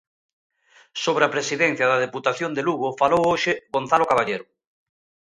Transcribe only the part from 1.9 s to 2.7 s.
da Deputación de